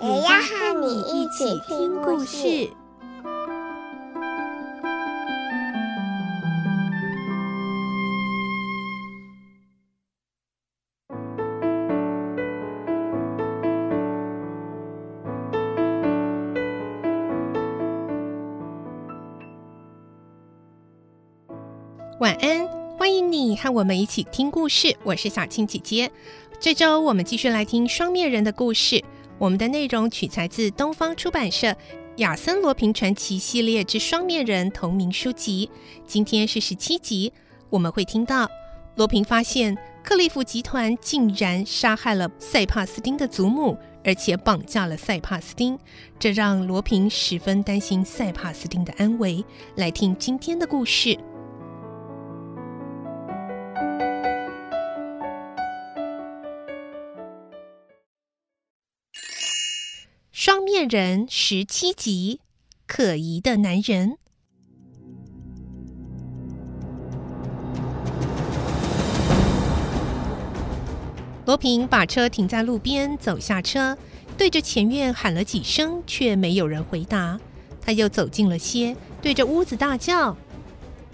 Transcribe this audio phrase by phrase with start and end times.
[0.00, 2.70] 也要和你一起听故事。
[22.20, 24.96] 晚安，欢迎你和我们一起听故事。
[25.02, 26.12] 我是小青姐姐。
[26.60, 29.02] 这周我们继续来听双面人的故事。
[29.38, 31.68] 我们的内容取材自东方出版社
[32.16, 35.70] 《亚森罗平传奇系列之双面人》同名书籍。
[36.04, 37.32] 今天是十七集，
[37.70, 38.50] 我们会听到
[38.96, 45.78] 罗平发现克利夫集团竟然杀害了塞帕斯丁的祖母，而且绑架了塞帕斯丁，
[46.18, 49.44] 这让罗平十分担心塞帕斯丁的安危。
[49.76, 51.16] 来听今天的故事。
[60.78, 62.40] 双面人十七集，
[62.86, 64.16] 可疑的男人。
[71.46, 73.98] 罗平把车停在路边，走下车，
[74.36, 77.40] 对着前院喊了几声，却没有人回答。
[77.80, 80.36] 他又走近了些，对着屋子大叫：“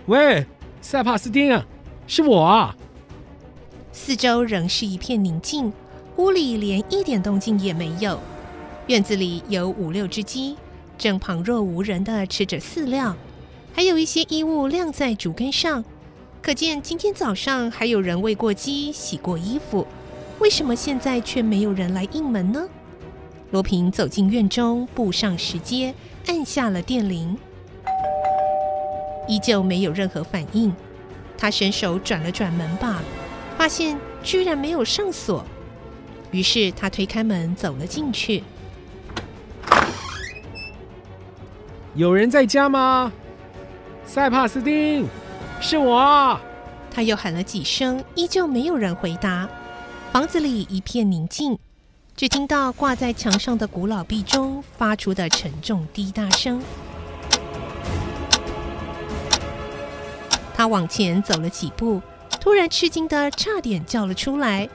[0.04, 0.44] 喂，
[0.82, 1.64] 塞帕斯丁啊，
[2.06, 2.76] 是我啊！”
[3.92, 5.72] 四周仍是一片宁静，
[6.18, 8.20] 屋里连一点动静也没有。
[8.86, 10.56] 院子里有五六只鸡，
[10.98, 13.16] 正旁若无人地吃着饲料，
[13.72, 15.82] 还有一些衣物晾在竹竿上，
[16.42, 19.86] 可见今天早上还有人喂过鸡、洗过衣服。
[20.38, 22.68] 为什么现在却没有人来应门呢？
[23.52, 25.94] 罗平走进院中，步上石阶，
[26.26, 27.38] 按下了电铃，
[29.26, 30.70] 依旧没有任何反应。
[31.38, 33.00] 他伸手转了转门把，
[33.56, 35.42] 发现居然没有上锁，
[36.32, 38.44] 于是他推开门走了进去。
[41.96, 43.12] 有人在家吗？
[44.04, 45.06] 塞帕斯丁，
[45.60, 46.38] 是我。
[46.90, 49.48] 他又喊了几声，依旧没有人回答。
[50.10, 51.56] 房子里一片宁静，
[52.16, 56.60] 只听到挂在墙上的古老壁钟发出的沉重滴答声。
[60.52, 62.02] 他往前走了几步，
[62.40, 64.68] 突然吃惊的差点叫了出来。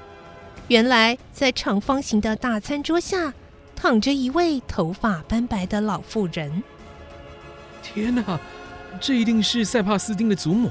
[0.69, 3.34] 原来，在长方形的大餐桌下，
[3.75, 6.63] 躺着一位头发斑白的老妇人。
[7.81, 8.40] 天哪，
[9.00, 10.69] 这一定是塞帕斯丁的祖母。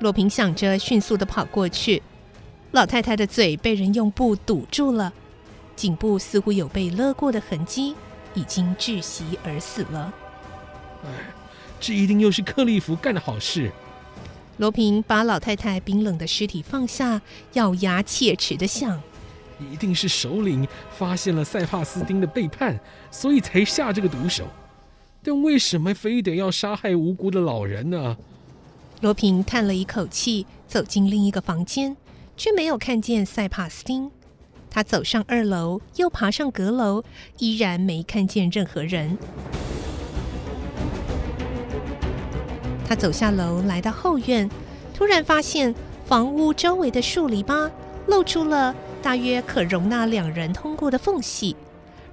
[0.00, 2.02] 罗平想着，迅速的跑过去。
[2.72, 5.12] 老太太的嘴被人用布堵住了，
[5.74, 7.94] 颈部似乎有被勒过的痕迹，
[8.34, 10.12] 已经窒息而死了。
[11.04, 11.08] 哎，
[11.80, 13.72] 这一定又是克利夫干的好事。
[14.58, 17.20] 罗平把老太太冰冷的尸体放下，
[17.54, 19.02] 咬牙切齿的想：
[19.72, 22.78] 一定是首领发现了塞帕斯丁的背叛，
[23.10, 24.46] 所以才下这个毒手。
[25.22, 28.16] 但为什么非得要杀害无辜的老人呢？
[29.00, 31.96] 罗平叹了一口气，走进另一个房间，
[32.36, 34.10] 却没有看见塞帕斯汀。
[34.70, 37.02] 他走上二楼，又爬上阁楼，
[37.38, 39.18] 依然没看见任何人。
[42.86, 44.48] 他走下楼，来到后院，
[44.94, 45.74] 突然发现
[46.06, 47.70] 房屋周围的树篱笆
[48.06, 51.56] 露出了大约可容纳两人通过的缝隙。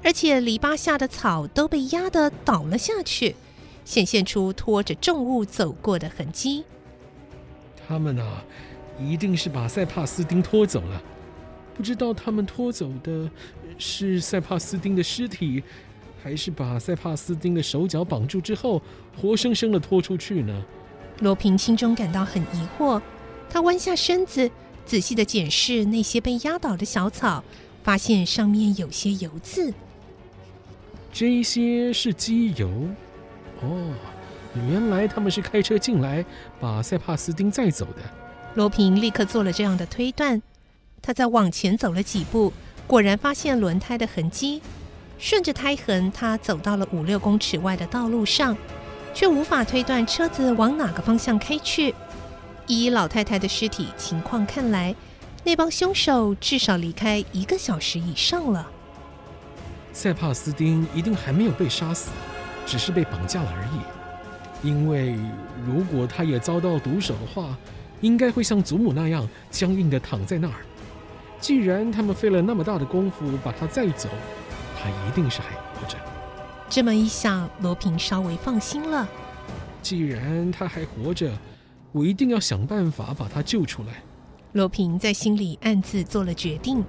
[0.04, 3.36] 而且篱笆下的草都被压得倒了下去，
[3.84, 6.64] 显现出拖着重物走过的痕迹。
[7.88, 8.44] 他们啊，
[9.00, 11.02] 一定是把塞帕斯丁拖走了。
[11.76, 13.30] 不知道他们拖走的
[13.78, 15.64] 是塞帕斯丁的尸体，
[16.24, 18.82] 还是把塞帕斯丁的手脚绑住之后，
[19.22, 20.66] 活生生的拖出去呢？
[21.20, 23.02] 罗平心中感到很疑惑，
[23.50, 24.50] 他弯下身子，
[24.86, 27.44] 仔细的检视那些被压倒的小草，
[27.84, 29.74] 发现上面有些油渍。
[31.20, 32.70] 这些是机油，
[33.62, 33.92] 哦，
[34.54, 36.24] 原来他们是开车进来，
[36.60, 38.04] 把塞帕斯丁载走的。
[38.54, 40.40] 罗平立刻做了这样的推断。
[41.02, 42.54] 他再往前走了几步，
[42.86, 44.62] 果然发现轮胎的痕迹。
[45.18, 48.56] 顺着胎痕，他走到了五六公尺外的道路上，
[49.12, 51.96] 却无法推断车子往哪个方向开去。
[52.68, 54.96] 依老太太的尸体情况看来，
[55.44, 58.70] 那帮凶手至少离开一个小时以上了。
[59.98, 62.12] 塞帕斯丁一定还没有被杀死，
[62.68, 64.68] 只是被绑架了而已。
[64.68, 65.18] 因为
[65.66, 67.58] 如果他也遭到毒手的话，
[68.02, 70.58] 应该会像祖母那样僵硬地躺在那儿。
[71.40, 74.08] 既然他们费了那么大的功夫把他载走，
[74.80, 75.98] 他一定是还活着。
[76.70, 79.10] 这么一想，罗平稍微放心了。
[79.82, 81.36] 既然他还活着，
[81.92, 84.04] 我一定要想办法把他救出来。
[84.52, 86.84] 罗平在心里暗自做了决定。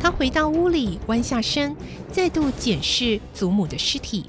[0.00, 1.76] 他回到屋里，弯下身，
[2.10, 4.24] 再度检视祖母的尸体，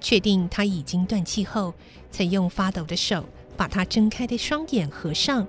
[0.00, 1.74] 确定他已经断气后，
[2.08, 3.24] 才用发抖的手
[3.56, 5.44] 把他睁开的双眼合上，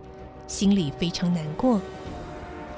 [0.47, 1.79] 心里非常难过。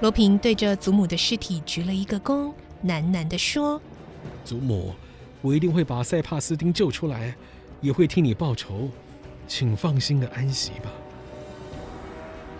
[0.02, 2.52] 罗平对着祖母的尸体鞠了一个躬，
[2.86, 3.82] 喃喃地说
[4.44, 4.94] ：“祖母，
[5.42, 7.34] 我一定会把塞帕斯丁救出来，
[7.80, 8.90] 也会替你报仇，
[9.48, 10.92] 请放心的安息吧。”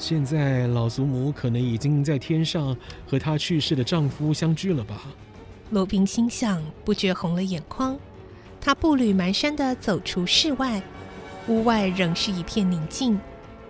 [0.02, 2.76] 现在老祖母可能已经在天上
[3.08, 5.04] 和她去世的丈夫相聚了吧？
[5.70, 7.96] 罗宾心想，不觉红了眼眶。
[8.60, 10.82] 他步履蹒跚地走出室外，
[11.48, 13.20] 屋外仍是一片宁静。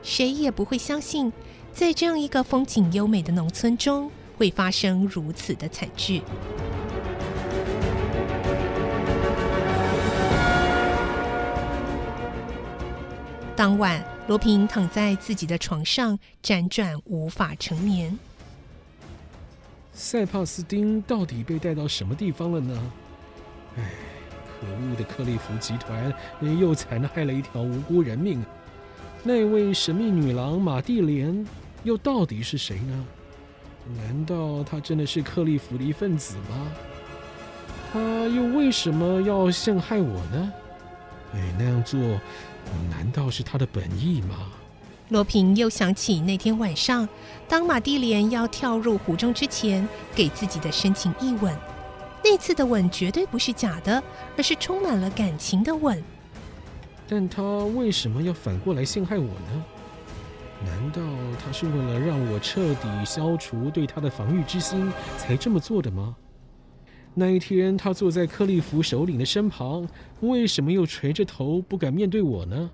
[0.02, 1.34] 谁也不会相信，
[1.74, 6.22] 在这样一个风景优美的农村中，会发生如此的惨剧。
[13.54, 14.02] 当晚。
[14.28, 18.18] 罗平躺在自己的床上，辗转无法成眠。
[19.94, 22.92] 塞帕斯丁到底被带到什么地方了呢？
[23.78, 23.84] 唉，
[24.48, 26.14] 可恶的克利夫集团
[26.60, 28.44] 又残害了一条无辜人命。
[29.24, 31.46] 那位神秘女郎玛蒂莲
[31.84, 33.06] 又到底是谁呢？
[33.98, 36.72] 难道她真的是克利夫的一份子吗？
[37.92, 40.54] 她又为什么要陷害我呢？
[41.34, 42.00] 哎，那样做。
[42.90, 44.52] 难道是他的本意吗？
[45.10, 47.08] 罗平又想起那天晚上，
[47.48, 51.54] 当马蒂莲要跳入湖中之前，给自己的深情一吻。
[52.24, 54.02] 那次的吻绝对不是假的，
[54.38, 56.02] 而是充满了感情的吻。
[57.10, 57.42] 但他
[57.76, 59.66] 为什么要反过来陷害我呢？
[60.64, 61.02] 难道
[61.44, 66.16] 他是为了让我彻底消除对他的防御之心才这么做的吗？
[67.14, 69.88] 那一天，他坐在克利夫首领的身旁，
[70.22, 72.72] 为什么又垂着头不敢面对我呢？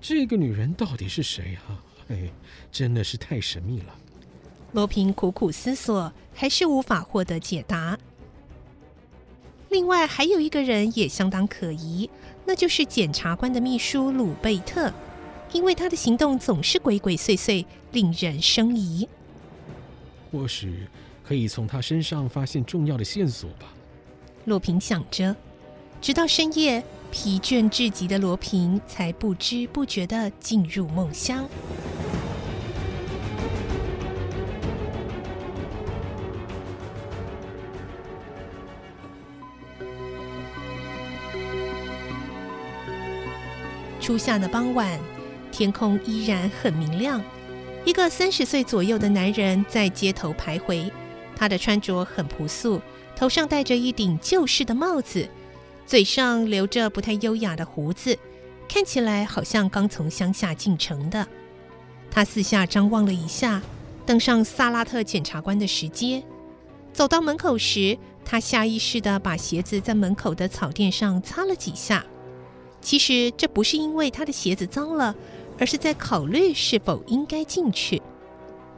[0.00, 1.80] 这个女人到底是谁啊？
[2.08, 2.30] 哎，
[2.70, 3.94] 真的是太神秘了。
[4.72, 7.98] 罗平苦苦思索，还是无法获得解答。
[9.70, 12.10] 另外，还有一个人也相当可疑，
[12.44, 14.92] 那就是检察官的秘书鲁贝特，
[15.52, 19.08] 因为他的行动总是鬼鬼祟祟，令人生疑。
[20.32, 20.88] 或许。
[21.24, 23.72] 可以从他身上发现重要的线索吧。
[24.44, 25.34] 罗平想着，
[26.00, 26.82] 直到深夜，
[27.12, 31.48] 疲倦至极的罗平才不知不觉的进入梦乡。
[44.00, 44.98] 初夏的傍晚，
[45.52, 47.22] 天空依然很明亮。
[47.84, 50.90] 一个三十岁左右的男人在街头徘徊。
[51.34, 52.80] 他的穿着很朴素，
[53.16, 55.28] 头上戴着一顶旧式的帽子，
[55.84, 58.16] 嘴上留着不太优雅的胡子，
[58.68, 61.26] 看起来好像刚从乡下进城的。
[62.10, 63.60] 他四下张望了一下，
[64.06, 66.22] 登上萨拉特检察官的石阶，
[66.92, 72.04] 走到门口时，他下意识地把鞋子在门口的草垫上擦了几下。
[72.80, 75.14] 其实这不是因为他的鞋子脏了，
[75.58, 78.00] 而是在考虑是否应该进去。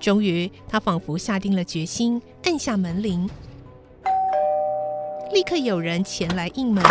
[0.01, 3.29] 终于，他仿佛下定了决心，按下门铃。
[5.33, 6.85] 立刻有人前来应门。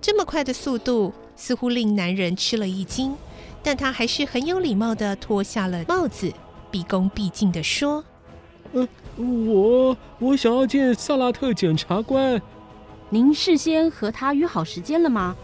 [0.00, 3.16] 这么快的速度，似乎令男人吃了一惊，
[3.62, 6.32] 但他还是很有礼貌地脱下了帽子，
[6.70, 8.04] 毕恭毕敬地说
[8.72, 12.40] ：“呃，我我想要见萨拉特检察官。
[13.10, 15.36] 您事先和他约好时间了吗？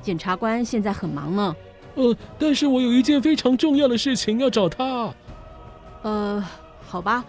[0.00, 1.54] 检察官现在很忙呢。
[1.94, 5.12] 呃，但是我有一件非常重要的事情要找他。”
[6.02, 6.44] 呃，
[6.86, 7.24] 好吧，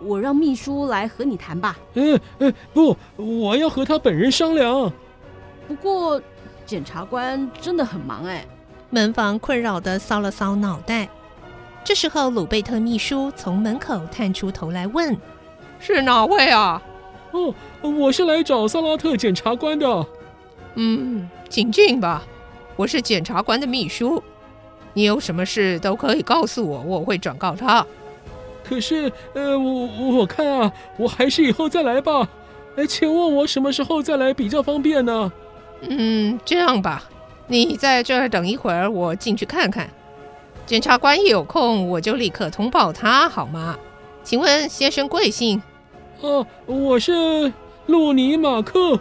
[0.00, 1.78] 我让秘书来和你谈吧。
[1.94, 4.92] 嗯嗯，不，我要和他本人商量。
[5.66, 6.20] 不过，
[6.66, 8.44] 检察官真的很忙哎。
[8.90, 11.08] 门房困扰的搔了搔脑袋。
[11.84, 15.16] 这时候，鲁贝特秘书从门口探出头来问
[15.80, 16.82] ：“是哪位啊
[17.32, 20.06] ？”“哦，我是来找萨拉特检察官的。
[20.74, 22.22] ”“嗯，请进吧，
[22.78, 24.22] 我是检察官的秘书。
[24.94, 27.84] 你有什么事都可以告诉我，我会转告他。”
[28.62, 32.28] 可是，呃，我我看啊，我还是以后再来吧。
[32.76, 35.32] 哎，请问我什么时候再来比较方便呢？
[35.80, 37.02] 嗯，这样吧，
[37.48, 39.90] 你在这儿等一会儿，我进去看看。
[40.66, 43.76] 检察官一有空，我就立刻通报他，好吗？
[44.22, 45.60] 请问先生贵姓？
[46.20, 47.52] 哦，我是
[47.86, 49.00] 路尼马克。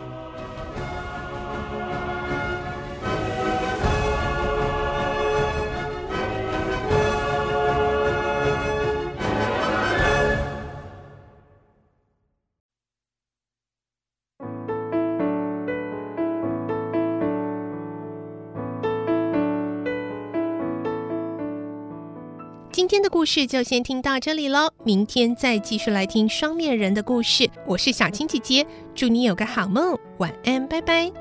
[22.88, 27.50] 今天的故事就先听到这里喽，明天再继续来听双面人的故事。
[27.66, 28.66] 我是小青姐姐，
[28.96, 31.12] 祝你有个好梦，晚安，拜拜。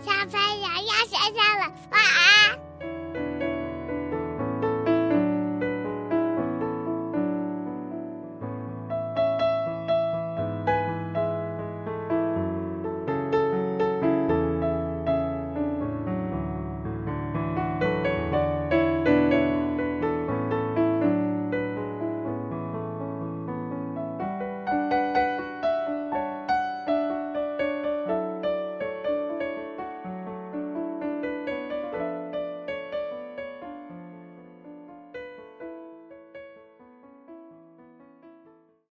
[0.00, 2.67] 小朋友要睡觉了，晚安。